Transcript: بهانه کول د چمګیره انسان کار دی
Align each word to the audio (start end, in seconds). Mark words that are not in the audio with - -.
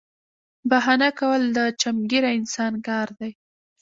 بهانه 0.69 1.09
کول 1.19 1.41
د 1.57 1.59
چمګیره 1.81 2.29
انسان 2.39 2.73
کار 2.87 3.07
دی 3.19 3.31